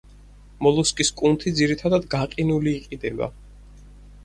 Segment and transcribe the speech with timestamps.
[0.67, 3.31] მოლუსკის კუნთი, ძირითადად გაყინული იყიდება.